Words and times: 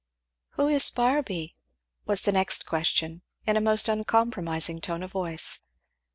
"Who 0.53 0.67
is 0.67 0.89
Barby?" 0.89 1.53
was 2.07 2.23
the 2.23 2.31
next 2.31 2.65
question, 2.65 3.21
in 3.45 3.55
a 3.55 3.61
most 3.61 3.87
uncompromising 3.87 4.81
tone 4.81 5.03
of 5.03 5.11
voice. 5.11 5.59